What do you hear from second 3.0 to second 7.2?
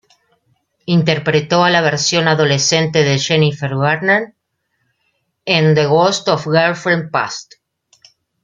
de Jennifer Garner en "The Ghosts of Girlfriends